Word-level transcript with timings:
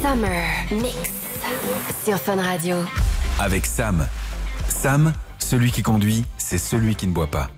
Summer 0.00 0.44
Mix 0.70 1.10
sur 2.04 2.16
Fun 2.16 2.36
Radio. 2.36 2.76
Avec 3.38 3.66
Sam. 3.66 4.06
Sam, 4.66 5.12
celui 5.38 5.70
qui 5.70 5.82
conduit, 5.82 6.24
c'est 6.38 6.58
celui 6.58 6.94
qui 6.94 7.06
ne 7.06 7.12
boit 7.12 7.26
pas. 7.26 7.50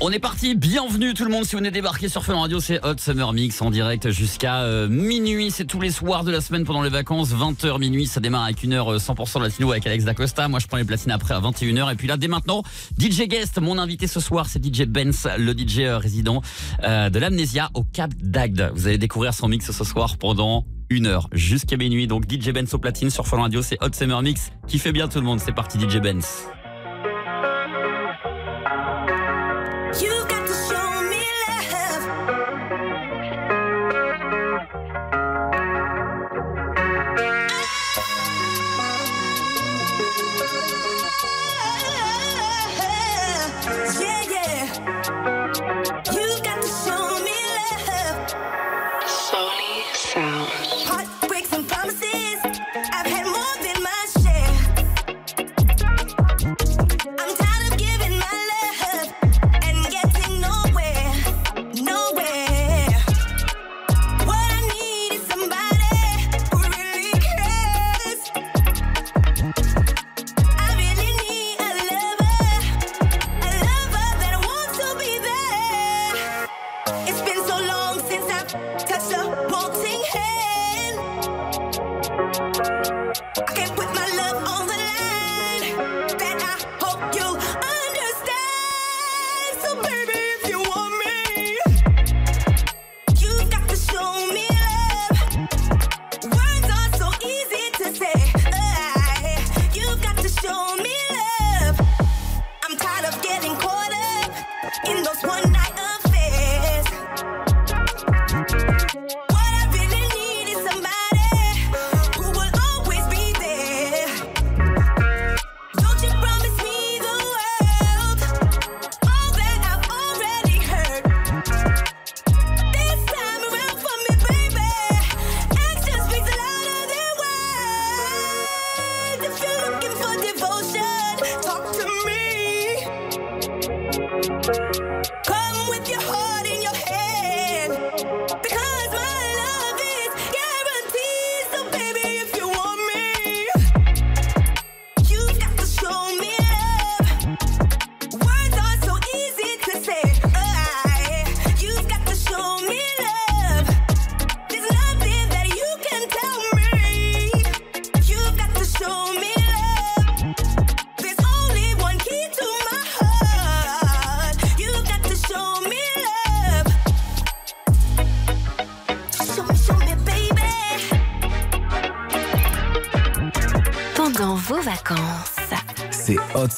On 0.00 0.10
est 0.10 0.18
parti, 0.18 0.56
bienvenue 0.56 1.14
tout 1.14 1.24
le 1.24 1.30
monde. 1.30 1.44
Si 1.44 1.52
vous 1.52 1.58
venez 1.58 1.70
débarquer 1.70 2.08
sur 2.08 2.24
Fun 2.24 2.34
Radio, 2.34 2.58
c'est 2.58 2.84
Hot 2.84 2.96
Summer 2.98 3.32
Mix 3.32 3.62
en 3.62 3.70
direct 3.70 4.10
jusqu'à 4.10 4.62
euh, 4.62 4.88
minuit, 4.88 5.52
c'est 5.52 5.64
tous 5.64 5.80
les 5.80 5.92
soirs 5.92 6.24
de 6.24 6.32
la 6.32 6.40
semaine 6.40 6.64
pendant 6.64 6.82
les 6.82 6.90
vacances, 6.90 7.30
20h 7.32 7.78
minuit, 7.78 8.06
ça 8.06 8.18
démarre 8.18 8.42
avec 8.42 8.64
une 8.64 8.72
heure 8.72 8.96
100% 8.96 9.38
euh, 9.38 9.42
latino 9.44 9.70
avec 9.70 9.86
Alex 9.86 10.04
Dacosta, 10.04 10.48
moi 10.48 10.58
je 10.58 10.66
prends 10.66 10.78
les 10.78 10.84
platines 10.84 11.12
après 11.12 11.34
à 11.34 11.40
21h 11.40 11.92
et 11.92 11.94
puis 11.94 12.08
là 12.08 12.16
dès 12.16 12.26
maintenant, 12.26 12.64
DJ 12.98 13.28
Guest, 13.28 13.60
mon 13.60 13.78
invité 13.78 14.08
ce 14.08 14.18
soir 14.18 14.46
c'est 14.46 14.62
DJ 14.62 14.82
Benz, 14.82 15.28
le 15.38 15.52
DJ 15.52 15.80
euh, 15.80 15.98
résident 15.98 16.42
de 16.82 17.18
l'Amnésia 17.18 17.70
au 17.74 17.84
Cap 17.84 18.10
d'Agde. 18.20 18.72
Vous 18.74 18.88
allez 18.88 18.98
découvrir 18.98 19.32
son 19.32 19.46
mix 19.46 19.70
ce 19.70 19.84
soir 19.84 20.16
pendant 20.18 20.66
une 20.90 21.06
heure 21.06 21.28
jusqu'à 21.32 21.76
minuit, 21.76 22.08
donc 22.08 22.24
DJ 22.28 22.50
Benz 22.50 22.74
au 22.74 22.78
platine 22.78 23.10
sur 23.10 23.28
Fun 23.28 23.40
Radio, 23.40 23.62
c'est 23.62 23.78
Hot 23.80 23.92
Summer 23.92 24.20
Mix 24.22 24.50
qui 24.66 24.80
fait 24.80 24.92
bien 24.92 25.06
tout 25.06 25.20
le 25.20 25.24
monde, 25.24 25.38
c'est 25.38 25.54
parti 25.54 25.78
DJ 25.78 25.98
Benz. 25.98 26.48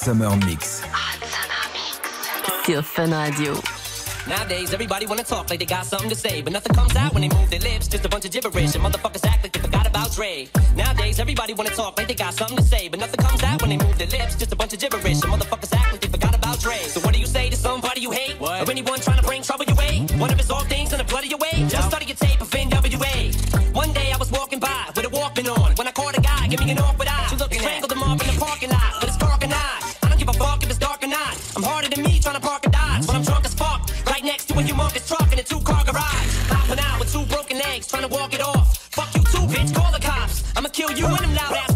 Summer 0.06 0.36
Mix. 0.46 0.84
Sur 2.64 2.80
Fun 2.80 3.10
Radio. 3.10 3.54
Nowadays, 4.28 4.72
everybody 4.72 5.04
wanna 5.04 5.24
talk 5.24 5.50
like 5.50 5.58
they 5.58 5.66
got 5.66 5.84
something 5.84 6.08
to 6.08 6.14
say, 6.14 6.42
but 6.42 6.52
nothing 6.52 6.76
comes 6.76 6.94
out 6.94 7.12
when 7.12 7.22
they 7.22 7.28
move 7.28 7.50
their 7.50 7.58
lips. 7.58 7.88
Just 7.88 8.04
a 8.04 8.08
bunch 8.08 8.24
of 8.24 8.30
gibberish, 8.30 8.76
and 8.76 8.84
motherfuckers 8.84 9.26
act 9.26 9.42
like 9.42 9.50
they 9.50 9.58
forgot 9.58 9.84
about 9.84 10.12
Dre. 10.12 10.48
Nowadays, 10.76 11.18
everybody 11.18 11.54
wanna 11.54 11.70
talk 11.70 11.98
like 11.98 12.06
they 12.06 12.14
got 12.14 12.34
something 12.34 12.56
to 12.56 12.62
say, 12.62 12.88
but 12.88 13.00
nothing 13.00 13.18
comes 13.18 13.42
out 13.42 13.60
when 13.60 13.70
they 13.70 13.78
move 13.84 13.98
their 13.98 14.06
lips. 14.06 14.36
Just 14.36 14.52
a 14.52 14.56
bunch 14.56 14.72
of 14.74 14.78
gibberish, 14.78 15.24
and 15.24 15.32
motherfuckers 15.32 15.74
act 15.74 15.90
like 15.90 16.00
they 16.00 16.08
forgot 16.08 16.36
about 16.36 16.60
Dre. 16.60 16.78
So 16.86 17.00
what 17.00 17.12
do 17.12 17.18
you 17.18 17.26
say 17.26 17.50
to 17.50 17.56
somebody 17.56 18.00
you 18.00 18.12
hate, 18.12 18.38
what? 18.38 18.62
or 18.62 18.70
anyone 18.70 19.00
trying 19.00 19.20
to 19.20 19.26
bring 19.26 19.42
trouble 19.42 19.64
your 19.64 19.74
way? 19.74 20.06
One 20.18 20.30
of 20.30 20.38
his 20.38 20.48
all 20.52 20.62
things 20.66 20.92
in 20.92 20.98
the 20.98 21.04
blood 21.04 21.24
of 21.24 21.30
your 21.30 21.40
way. 21.40 21.66
Just 21.66 21.88
study 21.88 22.06
your 22.06 22.14
tape 22.14 22.40
of 22.40 22.48
NWA. 22.48 23.74
One 23.74 23.92
day 23.92 24.12
I 24.12 24.16
was 24.16 24.30
walking 24.30 24.60
by 24.60 24.84
with 24.94 25.04
a 25.04 25.08
Walkman 25.08 25.50
on 25.50 25.74
when 25.74 25.88
I 25.88 25.90
caught 25.90 26.16
a 26.16 26.20
guy, 26.20 26.46
give 26.46 26.60
me 26.60 26.70
an 26.70 26.78
awkward 26.78 26.95
kill 40.88 40.98
you 40.98 41.06
and 41.06 41.18
them 41.18 41.34
loud-ass 41.34 41.75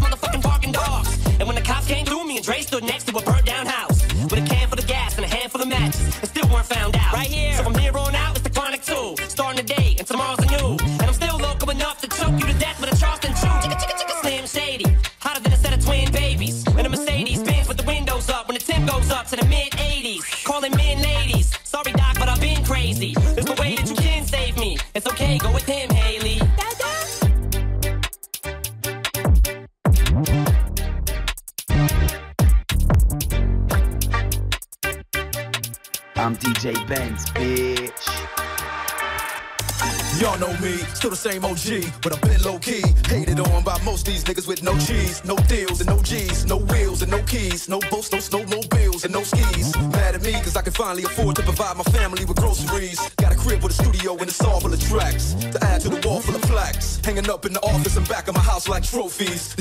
cheese, 44.91 45.23
no 45.25 45.35
deals 45.47 45.79
and 45.81 45.89
no 45.89 46.01
G's, 46.01 46.45
no 46.45 46.57
wheels 46.57 47.01
and 47.01 47.11
no 47.11 47.21
keys, 47.23 47.69
no 47.69 47.79
boats, 47.91 48.11
no 48.11 48.19
snowmobiles 48.19 49.03
and 49.03 49.13
no 49.13 49.23
skis. 49.23 49.75
Mad 49.77 50.15
at 50.15 50.21
me 50.21 50.33
cause 50.33 50.55
I 50.55 50.61
can 50.61 50.73
finally 50.73 51.03
afford 51.03 51.35
to 51.37 51.43
provide 51.43 51.77
my 51.77 51.83
family 51.83 52.25
with 52.25 52.37
groceries. 52.37 52.99
Got 53.17 53.33
a 53.33 53.35
crib 53.35 53.63
with 53.63 53.71
a 53.71 53.83
studio 53.83 54.13
and 54.13 54.23
it's 54.23 54.41
all 54.43 54.59
full 54.59 54.73
of 54.73 54.81
tracks 54.81 55.33
to 55.53 55.63
add 55.63 55.81
to 55.81 55.89
the 55.89 56.07
wall 56.07 56.19
full 56.19 56.35
of 56.35 56.41
plaques. 56.43 56.99
Hanging 57.03 57.29
up 57.29 57.45
in 57.45 57.53
the 57.53 57.61
office 57.61 57.95
and 57.97 58.07
back 58.07 58.27
of 58.27 58.35
my 58.35 58.41
house 58.41 58.67
like 58.67 58.83
trophies. 58.83 59.55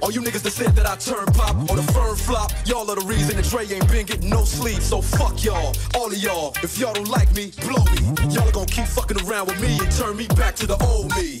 All 0.00 0.10
you 0.10 0.22
niggas 0.22 0.42
that 0.42 0.52
said 0.52 0.74
that 0.76 0.86
I 0.86 0.96
turn 0.96 1.26
pop 1.26 1.54
on 1.70 1.78
a 1.78 1.82
firm 1.92 2.16
flop, 2.16 2.50
y'all 2.64 2.90
are 2.90 2.96
the 2.96 3.04
reason 3.04 3.36
that 3.36 3.44
Dre 3.44 3.66
ain't 3.66 3.86
been 3.90 4.06
getting 4.06 4.30
no 4.30 4.44
sleep. 4.44 4.80
So 4.80 5.02
fuck 5.02 5.44
y'all, 5.44 5.74
all 5.94 6.06
of 6.06 6.16
y'all. 6.16 6.54
If 6.62 6.78
y'all 6.78 6.94
don't 6.94 7.08
like 7.08 7.30
me, 7.34 7.52
blow 7.60 7.84
me. 7.92 8.34
Y'all 8.34 8.48
are 8.48 8.52
gonna 8.52 8.66
keep 8.66 8.86
fucking 8.86 9.20
around 9.28 9.48
with 9.48 9.60
me 9.60 9.78
and 9.78 9.92
turn 9.92 10.16
me 10.16 10.26
back 10.28 10.56
to 10.56 10.66
the 10.66 10.76
old 10.82 11.14
me. 11.16 11.40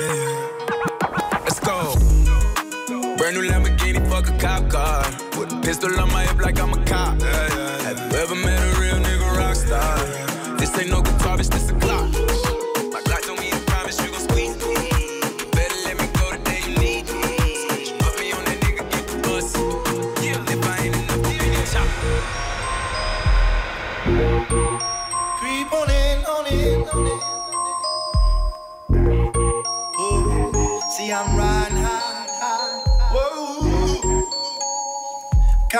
Go. 1.63 1.93
Brand 3.17 3.35
new 3.35 3.43
Lamborghini, 3.47 4.07
fuck 4.09 4.27
a 4.27 4.37
cop 4.37 4.69
car. 4.69 5.05
With 5.37 5.53
a 5.53 5.61
pistol 5.61 5.99
on 5.99 6.11
my 6.11 6.23
hip 6.23 6.41
like 6.41 6.59
I'm 6.59 6.73
a 6.73 6.85
cop. 6.85 7.21
Have 7.21 8.11
you 8.11 8.17
ever 8.17 8.35
met 8.35 8.59
a 8.59 8.79
real 8.79 8.95
nigga 8.95 9.37
rock 9.37 9.55
star? 9.55 9.97
This 10.57 10.75
ain't 10.79 10.89
no 10.89 11.01
guitar, 11.01 11.37
bitch, 11.37 11.49
this 11.49 11.69
a 11.69 11.73
clock. 11.75 12.40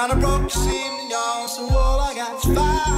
Kinda 0.01 0.15
broke 0.15 0.41
the 0.41 0.49
scene, 0.49 1.11
y'all, 1.11 1.47
so 1.47 1.61
all 1.77 1.99
I 1.99 2.15
got 2.15 2.43
is 2.43 2.55
five. 2.55 2.90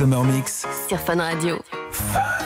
Summer 0.00 0.24
Mix 0.24 0.66
sur 0.88 0.98
Fun 0.98 1.20
Radio. 1.20 1.58
Radio. 2.14 2.39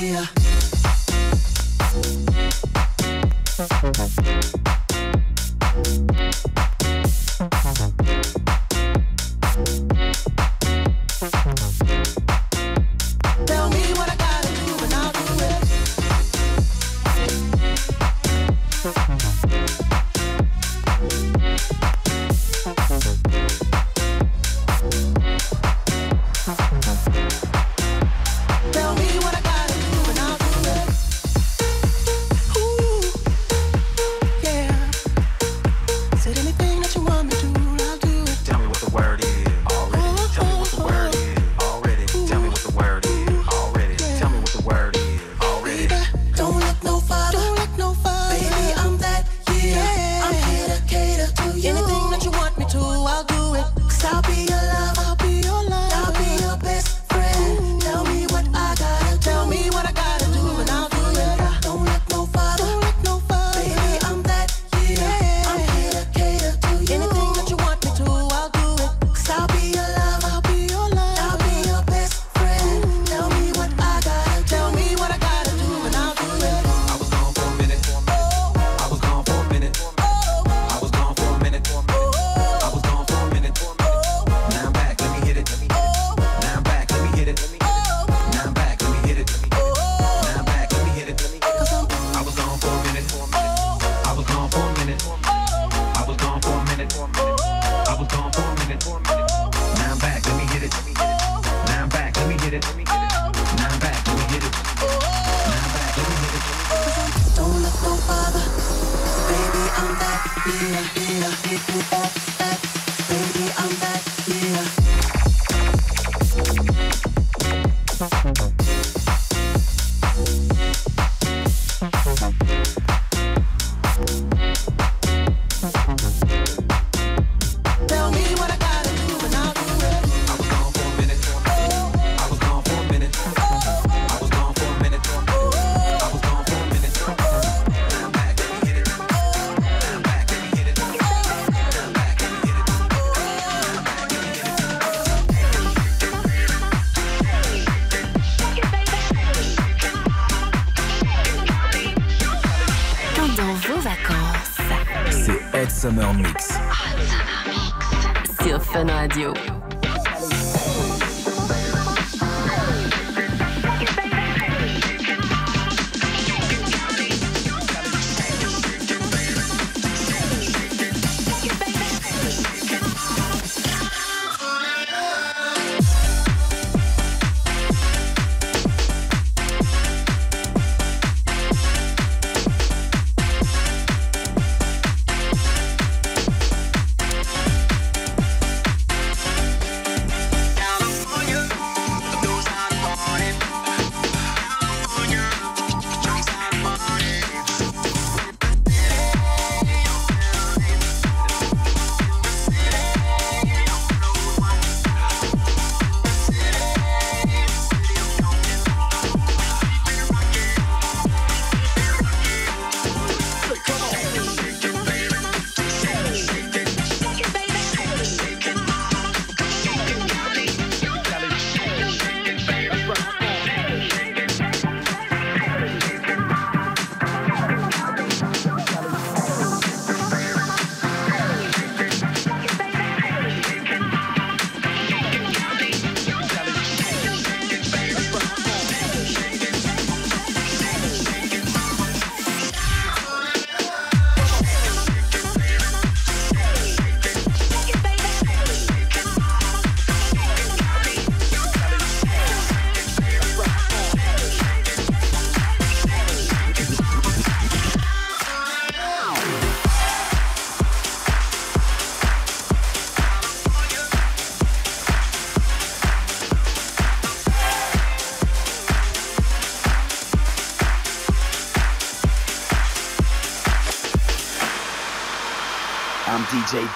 yeah. 0.00 0.39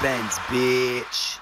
Benz, 0.03 0.35
bitch. 0.49 1.39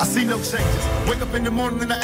I 0.00 0.04
see 0.06 0.24
no 0.24 0.36
changes. 0.36 0.86
Wake 1.08 1.20
up 1.22 1.34
in 1.34 1.44
the 1.44 1.50
morning 1.50 1.82
and 1.82 1.92
I 1.92 2.03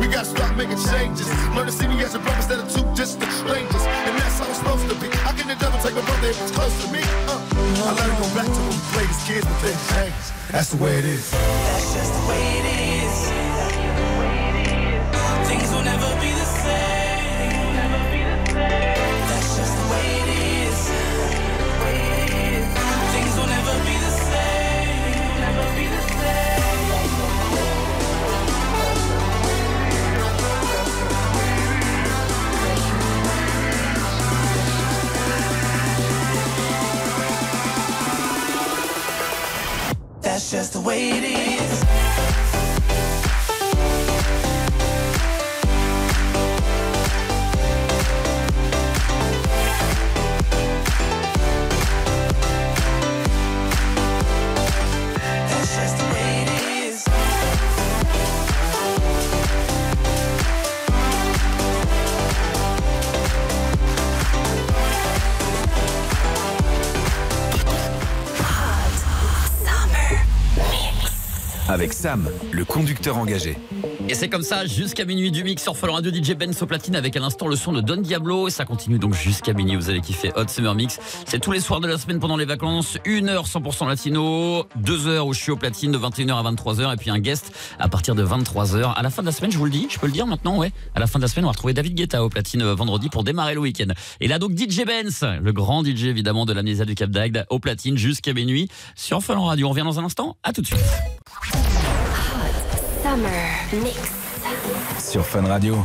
We 0.00 0.06
gotta 0.08 0.24
start 0.26 0.56
making 0.56 0.78
changes. 0.90 1.28
Learn 1.54 1.66
to 1.66 1.72
see 1.72 1.88
me 1.88 2.02
as 2.02 2.14
a 2.14 2.18
brother 2.18 2.36
instead 2.36 2.58
of 2.60 2.68
two 2.72 2.84
distant 2.94 3.32
strangers. 3.32 3.84
And 4.06 4.12
that's 4.18 4.38
how 4.38 4.48
it's 4.48 4.58
supposed 4.58 4.88
to 4.88 4.94
be. 4.96 5.08
How 5.24 5.32
can 5.32 5.48
the 5.48 5.56
devil 5.56 5.78
take 5.80 5.96
a 5.96 6.02
brother 6.02 6.28
if 6.28 6.40
it's 6.40 6.52
close 6.52 6.74
to 6.84 6.92
me? 6.92 7.00
Uh, 7.26 7.40
I 7.88 7.92
let 7.98 8.08
it 8.08 8.18
go 8.20 8.28
back 8.36 8.46
to 8.46 8.60
when 8.60 8.70
we 8.70 8.80
played 8.94 9.10
as 9.10 9.20
kids, 9.26 9.46
but 9.46 9.58
things 9.64 9.82
change. 9.92 10.24
That's 10.52 10.70
the 10.70 10.78
way 10.82 10.98
it 10.98 11.04
is. 11.04 11.30
That's 11.30 11.94
just 11.94 12.12
the 12.12 12.24
way 12.28 12.42
it 12.60 12.66
is. 13.02 13.16
Things 15.48 15.68
will 15.72 15.84
never 15.84 16.08
be 16.20 16.30
the 16.30 16.45
just 40.50 40.74
the 40.74 40.80
way 40.80 41.10
it 41.10 41.24
is. 41.24 42.05
Avec 71.76 71.92
Sam, 71.92 72.26
le 72.52 72.64
conducteur 72.64 73.18
engagé. 73.18 73.58
Et 74.08 74.14
c'est 74.14 74.30
comme 74.30 74.44
ça 74.44 74.64
jusqu'à 74.64 75.04
minuit 75.04 75.30
du 75.30 75.44
mix 75.44 75.62
sur 75.62 75.76
Fun 75.76 75.90
Radio 75.90 76.10
DJ 76.10 76.32
Ben 76.32 76.54
platine 76.54 76.96
avec 76.96 77.14
à 77.18 77.20
l'instant 77.20 77.48
le 77.48 77.56
son 77.56 77.70
de 77.72 77.82
Don 77.82 77.98
Diablo 77.98 78.48
et 78.48 78.50
ça 78.50 78.64
continue 78.64 78.98
donc 78.98 79.12
jusqu'à 79.12 79.52
minuit. 79.52 79.76
Vous 79.76 79.90
allez 79.90 80.00
kiffer 80.00 80.32
Hot 80.36 80.48
Summer 80.48 80.74
Mix. 80.74 80.98
C'est 81.26 81.38
tous 81.38 81.52
les 81.52 81.60
soirs 81.60 81.80
de 81.80 81.86
la 81.86 81.98
semaine 81.98 82.18
pendant 82.18 82.38
les 82.38 82.46
vacances. 82.46 82.96
Une 83.04 83.28
heure 83.28 83.44
100% 83.44 83.86
latino, 83.88 84.64
deux 84.76 85.06
heures 85.06 85.26
où 85.26 85.34
je 85.34 85.40
suis 85.40 85.52
au 85.52 85.56
platine 85.56 85.92
de 85.92 85.98
21h 85.98 86.32
à 86.32 86.50
23h 86.50 86.94
et 86.94 86.96
puis 86.96 87.10
un 87.10 87.18
guest 87.18 87.52
à 87.78 87.90
partir 87.90 88.14
de 88.14 88.24
23h. 88.24 88.94
À 88.94 89.02
la 89.02 89.10
fin 89.10 89.20
de 89.20 89.26
la 89.26 89.32
semaine, 89.32 89.52
je 89.52 89.58
vous 89.58 89.66
le 89.66 89.70
dis, 89.70 89.86
je 89.90 89.98
peux 89.98 90.06
le 90.06 90.12
dire 90.12 90.26
maintenant, 90.26 90.56
ouais. 90.56 90.72
À 90.94 91.00
la 91.00 91.06
fin 91.06 91.18
de 91.18 91.24
la 91.24 91.28
semaine, 91.28 91.44
on 91.44 91.48
va 91.48 91.52
retrouver 91.52 91.74
David 91.74 91.94
Guetta 91.94 92.24
au 92.24 92.30
platine 92.30 92.62
euh, 92.62 92.74
vendredi 92.74 93.10
pour 93.10 93.22
démarrer 93.22 93.52
le 93.52 93.60
week-end. 93.60 93.92
Et 94.20 94.28
là 94.28 94.38
donc 94.38 94.52
DJ 94.56 94.86
Benz, 94.86 95.26
le 95.42 95.52
grand 95.52 95.84
DJ 95.84 96.04
évidemment 96.04 96.46
de 96.46 96.54
l'amnésia 96.54 96.86
du 96.86 96.94
Cap 96.94 97.10
d'Agde 97.10 97.44
au 97.50 97.58
platine 97.58 97.98
jusqu'à 97.98 98.32
minuit 98.32 98.70
sur 98.94 99.22
Fun 99.22 99.38
Radio. 99.38 99.66
On 99.66 99.70
revient 99.70 99.82
dans 99.82 99.98
un 100.00 100.04
instant. 100.04 100.38
À 100.42 100.54
tout 100.54 100.62
de 100.62 100.66
suite. 100.66 101.65
Summer 103.06 103.84
Mix. 103.84 103.98
Sur 104.98 105.24
Fun 105.24 105.46
Radio. 105.46 105.78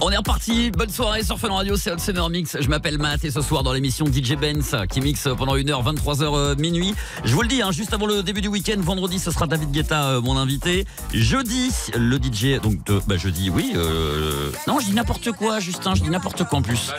On 0.00 0.10
est 0.10 0.16
reparti, 0.16 0.72
bonne 0.72 0.90
soirée 0.90 1.22
sur 1.22 1.38
Fun 1.38 1.50
Radio, 1.54 1.76
c'est 1.76 1.92
Hot 1.92 1.98
Summer 1.98 2.28
Mix. 2.30 2.56
Je 2.60 2.68
m'appelle 2.68 2.98
Matt 2.98 3.24
et 3.24 3.30
ce 3.30 3.42
soir 3.42 3.62
dans 3.62 3.72
l'émission 3.72 4.06
DJ 4.06 4.34
Benz 4.34 4.74
qui 4.90 5.00
mixe 5.00 5.28
pendant 5.38 5.54
1h, 5.56 5.94
23h 5.94 6.22
euh, 6.34 6.54
minuit. 6.56 6.96
Je 7.24 7.32
vous 7.32 7.42
le 7.42 7.48
dis, 7.48 7.62
hein, 7.62 7.70
juste 7.70 7.94
avant 7.94 8.06
le 8.06 8.24
début 8.24 8.40
du 8.40 8.48
week-end, 8.48 8.80
vendredi 8.80 9.20
ce 9.20 9.30
sera 9.30 9.46
David 9.46 9.70
Guetta, 9.70 10.08
euh, 10.08 10.20
mon 10.20 10.36
invité. 10.36 10.84
Jeudi, 11.14 11.70
le 11.94 12.16
DJ, 12.16 12.60
donc 12.60 12.82
de, 12.86 13.00
bah, 13.06 13.16
jeudi, 13.16 13.50
oui. 13.50 13.72
euh, 13.76 14.50
non, 14.66 14.80
je 14.80 14.86
dis 14.86 14.94
n'importe 14.94 15.30
quoi, 15.30 15.60
Justin, 15.60 15.94
je 15.94 16.02
dis 16.02 16.10
n'importe 16.10 16.42
quoi 16.42 16.58
en 16.58 16.62
plus. 16.62 16.90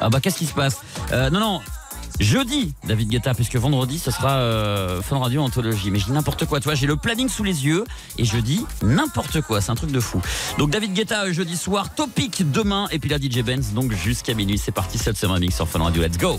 Ah 0.00 0.08
bah 0.08 0.20
qu'est-ce 0.20 0.38
qui 0.38 0.46
se 0.46 0.54
passe? 0.54 0.76
Euh, 1.10 1.30
Non, 1.30 1.40
non. 1.40 1.60
Jeudi, 2.20 2.74
David 2.84 3.08
Guetta, 3.08 3.34
puisque 3.34 3.56
vendredi, 3.56 3.98
ce 3.98 4.10
sera 4.10 4.36
euh, 4.36 5.02
Fun 5.02 5.18
Radio 5.18 5.42
Anthologie. 5.42 5.90
Mais 5.90 5.98
je 5.98 6.06
dis 6.06 6.12
n'importe 6.12 6.46
quoi, 6.46 6.60
toi, 6.60 6.74
j'ai 6.74 6.86
le 6.86 6.96
planning 6.96 7.28
sous 7.28 7.44
les 7.44 7.64
yeux 7.64 7.84
et 8.18 8.24
je 8.24 8.38
dis 8.38 8.64
n'importe 8.82 9.40
quoi, 9.42 9.60
c'est 9.60 9.70
un 9.70 9.74
truc 9.74 9.90
de 9.90 10.00
fou. 10.00 10.20
Donc 10.58 10.70
David 10.70 10.94
Guetta, 10.94 11.30
jeudi 11.32 11.56
soir, 11.56 11.94
Topic 11.94 12.50
demain, 12.50 12.88
et 12.90 12.98
puis 12.98 13.10
la 13.10 13.18
DJ 13.18 13.42
Benz, 13.42 13.72
donc 13.72 13.92
jusqu'à 13.92 14.34
minuit. 14.34 14.58
C'est 14.58 14.72
parti, 14.72 14.98
cette 14.98 15.16
semaine 15.16 15.40
mix 15.40 15.56
sur 15.56 15.68
Fun 15.68 15.82
Radio, 15.82 16.02
let's 16.02 16.18
go 16.18 16.38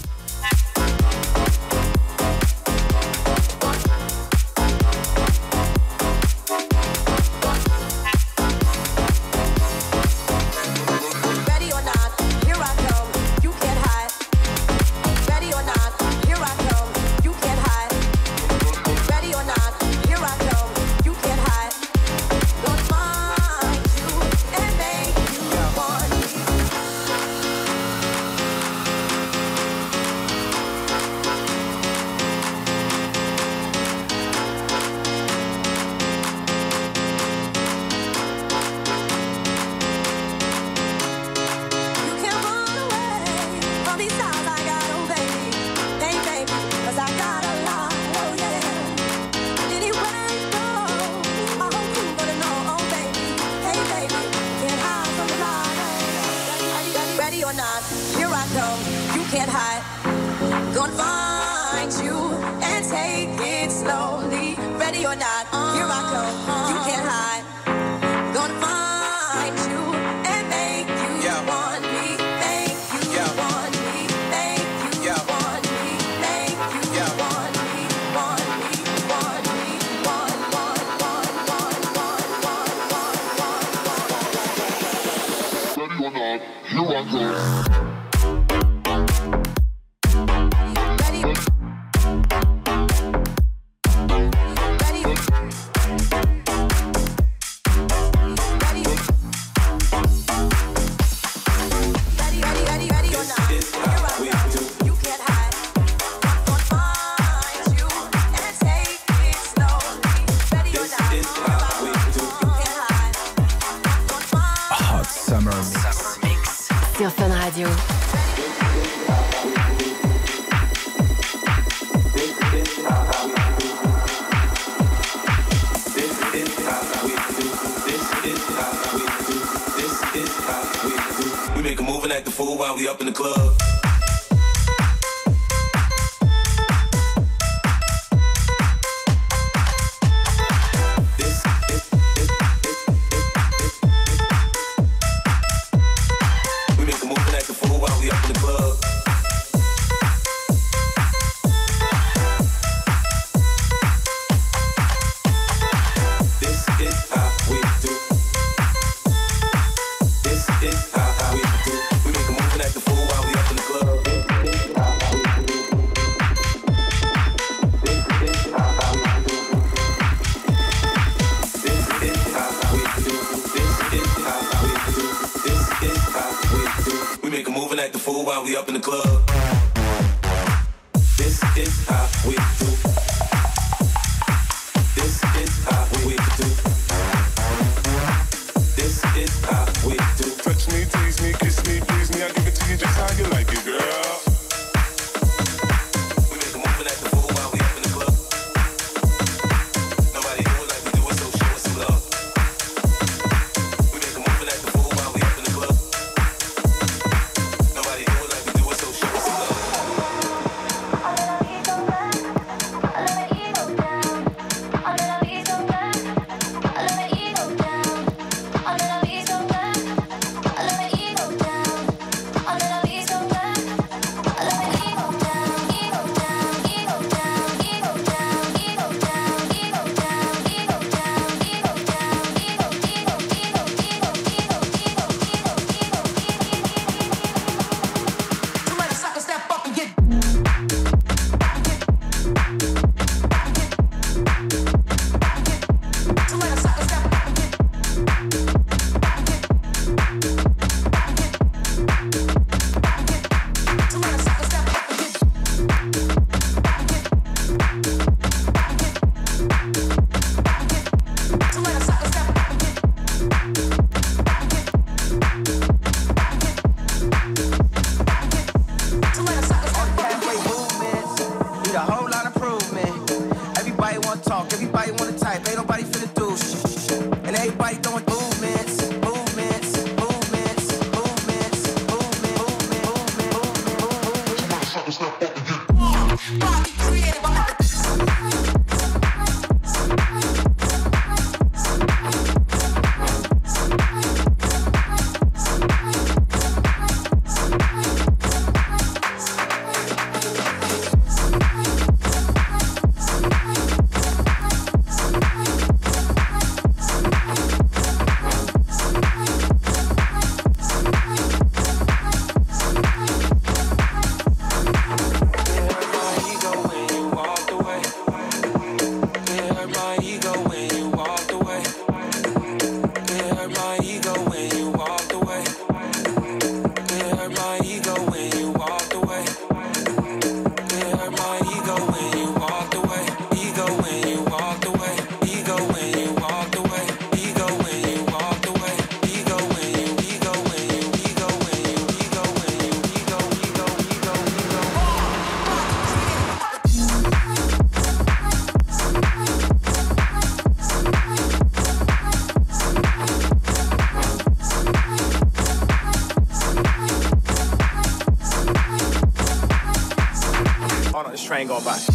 Hold 361.53 361.67
on, 361.67 361.92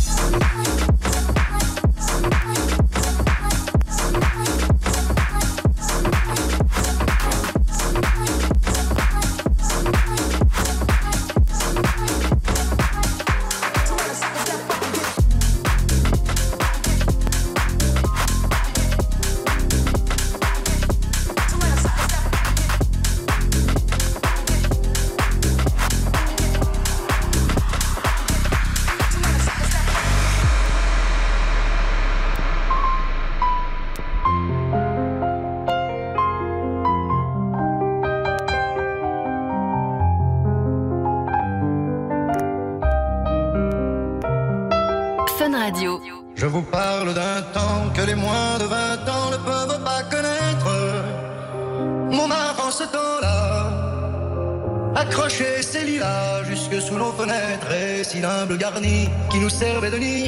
Le 58.48 58.56
garnie 58.56 59.10
qui 59.30 59.38
nous 59.40 59.50
servait 59.50 59.90
de 59.90 59.98
nid. 59.98 60.27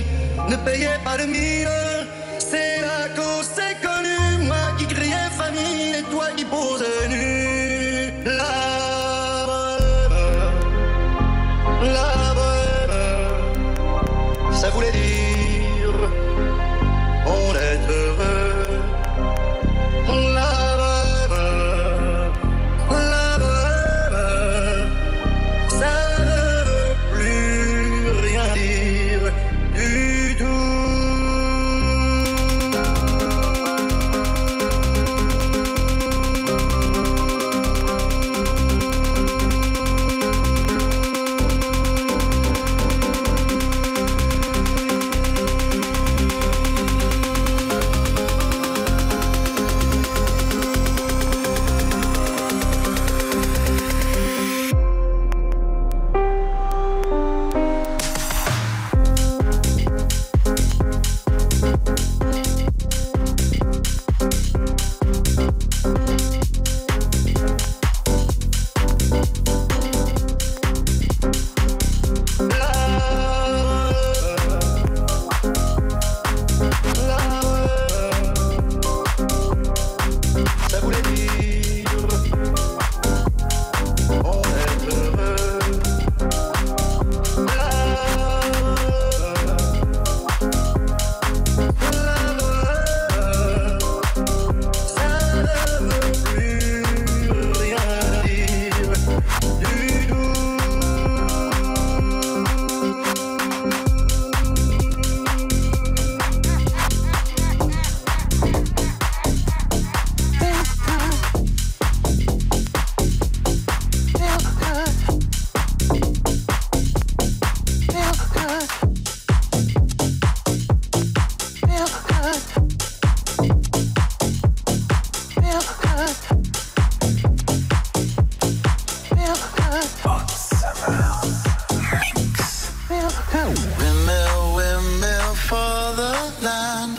Windmill, 133.48 134.54
windmill 134.54 135.34
for 135.34 135.94
the 135.96 136.12
land, 136.42 136.98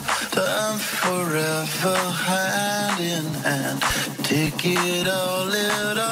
forever 1.02 1.96
hand 2.26 3.00
in 3.00 3.24
hand. 3.42 3.80
Take 4.24 4.64
it 4.64 5.08
all, 5.08 5.44
little. 5.46 6.11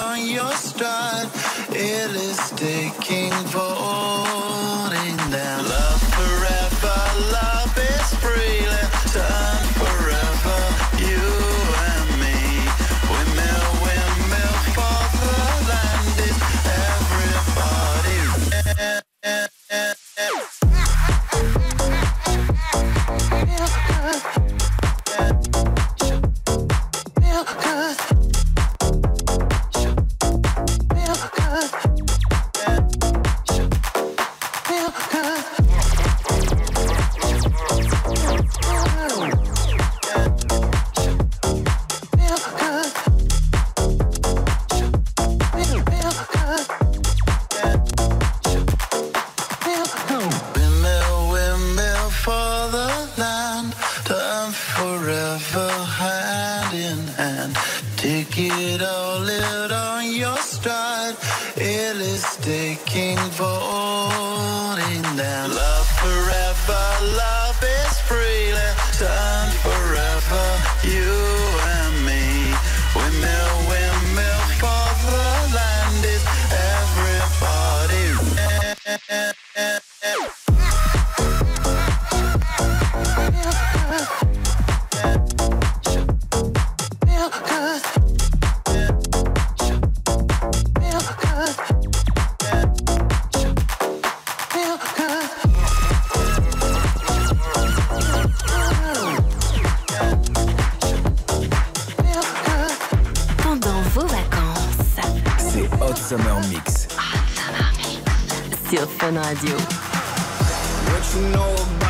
What 109.22 111.14
you 111.14 111.28
know 111.28 111.54
about 111.76 111.89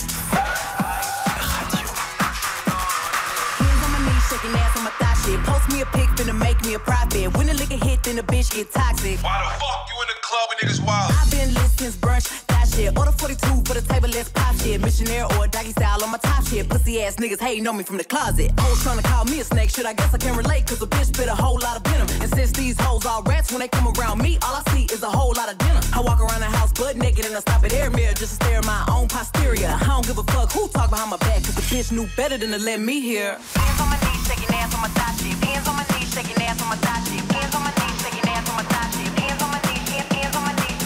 then 8.11 8.25
the 8.25 8.33
bitch 8.33 8.53
get 8.53 8.71
toxic. 8.71 9.23
Why 9.23 9.39
the 9.39 9.49
fuck 9.59 9.87
you 9.87 9.95
in 10.03 10.07
the 10.11 10.19
club 10.21 10.49
and 10.51 10.59
niggas 10.59 10.85
wild? 10.85 11.11
I've 11.15 11.31
been 11.31 11.53
lit 11.53 11.71
since 11.79 11.95
brunch, 11.95 12.27
that 12.47 12.67
shit. 12.67 12.97
Order 12.97 13.11
42 13.11 13.63
for 13.63 13.73
the 13.73 13.81
table, 13.81 14.09
let's 14.09 14.29
pop 14.29 14.55
shit. 14.59 14.81
Missionaire 14.81 15.25
or 15.37 15.47
doggy 15.47 15.71
style 15.71 16.03
on 16.03 16.11
my 16.11 16.17
top 16.17 16.45
shit. 16.45 16.67
Pussy 16.67 17.01
ass 17.03 17.15
niggas 17.15 17.39
hating 17.39 17.67
on 17.67 17.77
me 17.77 17.83
from 17.83 17.97
the 17.97 18.03
closet. 18.03 18.51
Hoes 18.59 18.83
trying 18.83 18.97
to 18.97 19.03
call 19.03 19.23
me 19.25 19.39
a 19.39 19.43
snake, 19.43 19.69
shit. 19.69 19.85
I 19.85 19.93
guess 19.93 20.13
I 20.13 20.17
can 20.17 20.35
relate, 20.35 20.67
cause 20.67 20.81
a 20.81 20.87
bitch 20.87 21.05
spit 21.05 21.29
a 21.29 21.35
whole 21.35 21.59
lot 21.59 21.77
of 21.77 21.83
venom. 21.83 22.07
And 22.21 22.29
since 22.35 22.51
these 22.51 22.77
hoes 22.81 23.05
all 23.05 23.23
rats, 23.23 23.51
when 23.51 23.61
they 23.61 23.69
come 23.69 23.87
around 23.87 24.21
me, 24.21 24.37
all 24.43 24.55
I 24.55 24.63
see 24.71 24.85
is 24.93 25.03
a 25.03 25.09
whole 25.09 25.33
lot 25.37 25.49
of 25.49 25.57
dinner. 25.57 25.79
I 25.93 26.01
walk 26.01 26.19
around 26.19 26.41
the 26.41 26.51
house 26.51 26.73
butt 26.73 26.97
naked 26.97 27.25
and 27.25 27.35
I 27.35 27.39
stop 27.39 27.63
at 27.63 27.73
air 27.73 27.89
mirror 27.91 28.13
just 28.13 28.39
to 28.39 28.45
stare 28.45 28.57
at 28.57 28.65
my 28.65 28.83
own 28.91 29.07
posterior. 29.07 29.71
I 29.71 29.87
don't 29.87 30.05
give 30.05 30.17
a 30.17 30.23
who 30.53 30.67
talk 30.67 30.89
behind 30.89 31.11
my 31.11 31.17
back? 31.17 31.43
Cause 31.43 31.55
the 31.55 31.61
bitch 31.61 31.91
knew 31.91 32.07
better 32.17 32.37
than 32.37 32.51
to 32.51 32.59
let 32.59 32.79
me 32.81 32.99
hear. 32.99 33.39
Hands 33.55 33.79
on 33.79 33.87
my 33.87 33.97
knees, 34.03 34.27
shaking 34.27 34.53
ass 34.53 34.73
on 34.75 34.81
my 34.81 34.89
thigh 34.89 35.15
shit. 35.15 35.37
Hands 35.45 35.67
on 35.67 35.75
my 35.77 35.85
knees, 35.95 36.11
shaking 36.13 36.43
ass 36.43 36.61
on 36.61 36.67
my 36.67 36.75
thigh 36.75 37.03
shit. 37.07 37.23
Hands 37.31 37.55
on 37.55 37.63
my 37.63 37.71
knees, 37.71 37.97
shaking 38.03 38.27
ass 38.27 38.49
on 38.49 38.55
my 38.59 38.63
thigh. 38.63 38.91
Hands 39.21 39.41
on 39.41 39.49
my 39.49 39.61
knees, 39.71 40.07
hands 40.11 40.35
on 40.35 40.43
my 40.43 40.51
knees. 40.59 40.77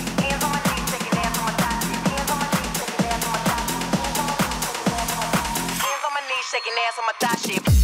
Shaking 6.51 6.77
ass 6.87 6.97
on 6.99 7.05
my 7.09 7.13
thigh 7.19 7.37
shit. 7.41 7.74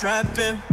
trapping. 0.00 0.69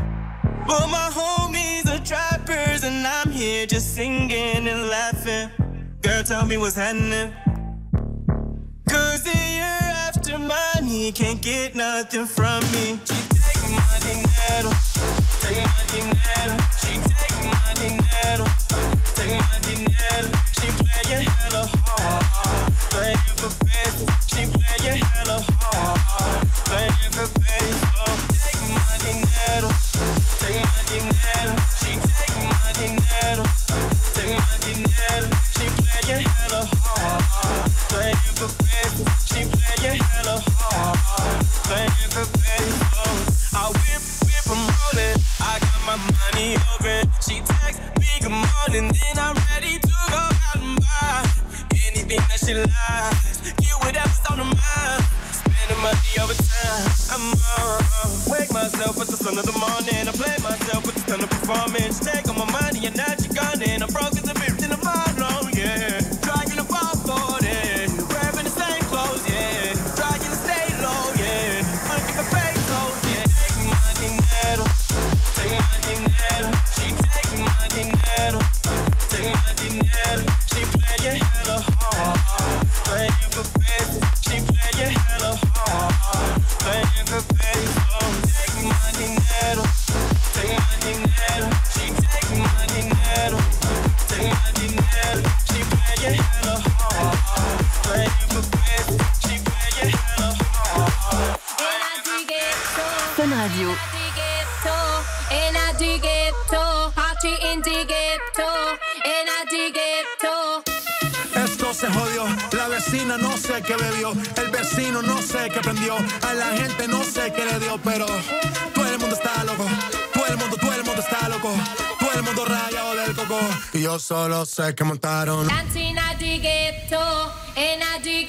carrozas 124.37 124.73
que 124.73 124.83
montaron. 124.83 125.47
Dancing 125.47 125.97
at 125.97 126.19
the 126.19 126.39
ghetto, 126.39 127.31
in 127.55 127.81
at 127.81 128.03
the 128.03 128.25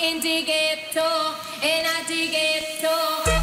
in 0.00 0.20
the 0.20 0.42
ghetto, 0.44 1.34
in 1.62 1.84
at 1.84 2.06
the 2.06 2.28
ghetto. 2.30 3.41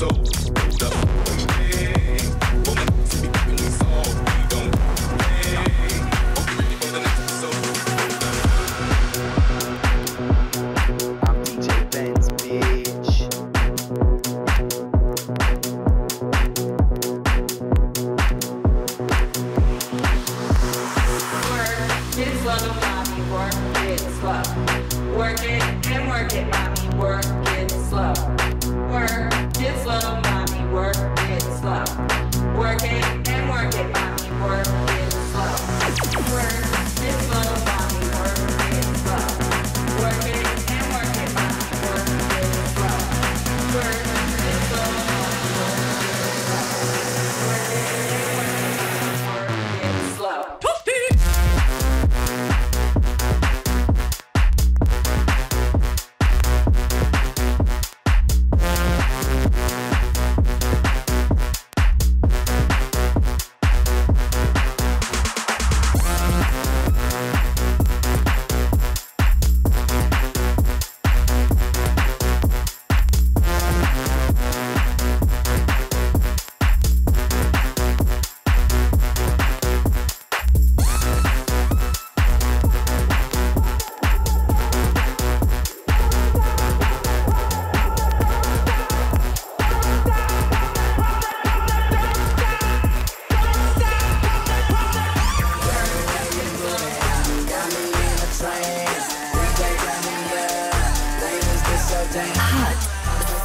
The 0.00 0.39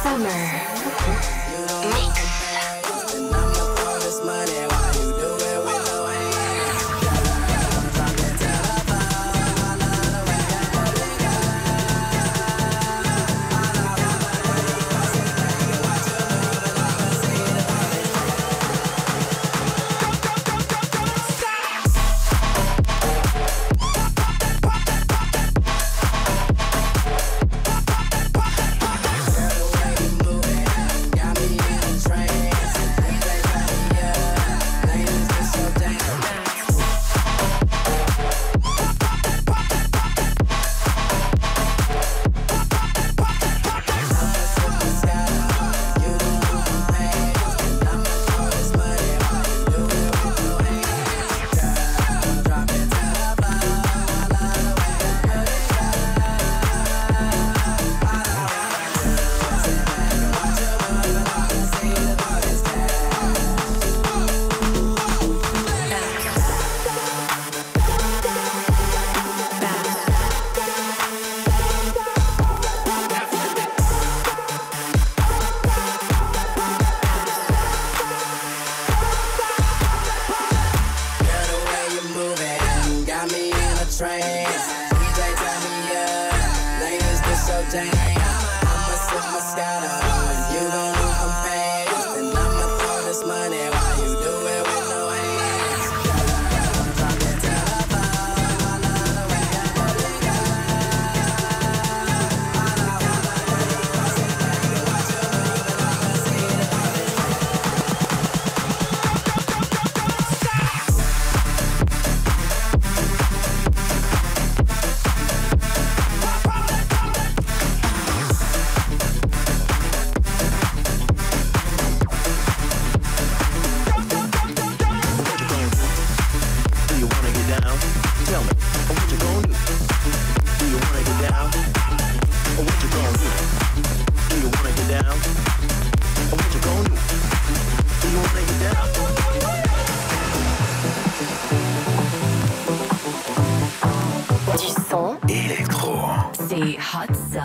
summer 0.02 0.40
mix. 1.90 2.45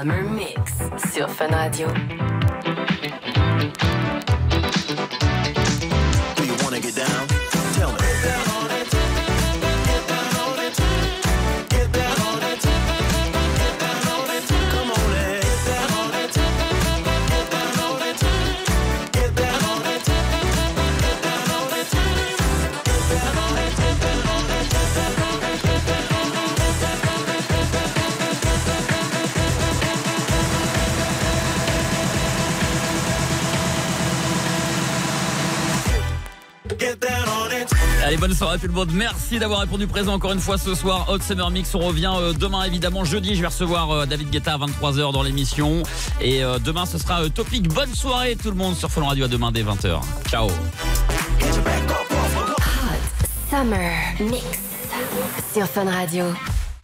Summer 0.01 0.23
Mix 0.23 0.79
sur 1.13 1.29
Fun 1.29 1.49
Radio. 1.49 1.87
Merci 38.93 39.39
d'avoir 39.39 39.61
répondu 39.61 39.87
présent 39.87 40.13
encore 40.13 40.33
une 40.33 40.39
fois 40.39 40.57
ce 40.57 40.75
soir. 40.75 41.07
Hot 41.09 41.19
Summer 41.19 41.49
Mix, 41.49 41.73
on 41.73 41.79
revient 41.79 42.13
euh, 42.17 42.33
demain 42.33 42.63
évidemment 42.63 43.05
jeudi. 43.05 43.35
Je 43.35 43.41
vais 43.41 43.47
recevoir 43.47 43.91
euh, 43.91 44.05
David 44.05 44.29
Guetta 44.29 44.53
à 44.53 44.57
23h 44.57 45.13
dans 45.13 45.23
l'émission. 45.23 45.83
Et 46.19 46.43
euh, 46.43 46.59
demain, 46.59 46.85
ce 46.85 46.97
sera 46.97 47.29
Topic. 47.29 47.69
Bonne 47.69 47.93
soirée 47.95 48.35
tout 48.35 48.49
le 48.49 48.57
monde 48.57 48.75
sur 48.75 48.91
Fun 48.91 49.05
Radio 49.05 49.25
à 49.25 49.27
demain 49.27 49.51
dès 49.51 49.63
20h. 49.63 50.01
Ciao. 50.27 50.49
Summer 53.49 53.91
Mix 54.19 54.43
sur 55.53 55.65
Fun 55.65 55.89
Radio. 55.89 56.25